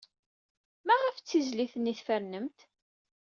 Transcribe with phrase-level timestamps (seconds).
[0.85, 2.59] Maɣef d tizlit-nni ay tfernemt?